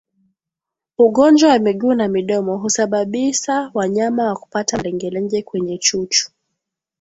Ugonjwa 0.97 1.49
wa 1.49 1.59
miguu 1.59 1.93
na 1.93 2.07
midomo 2.07 2.57
husababisa 2.57 3.71
wanyama 3.73 4.35
kupata 4.35 4.77
malengelenge 4.77 5.41
kwenye 5.41 5.77
chuchu 5.77 6.31